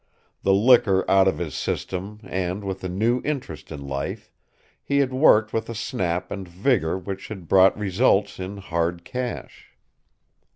[0.41, 4.31] The liquor out of his system and with a new interest in life,
[4.83, 9.75] he had worked with a snap and vigor which had brought results in hard cash.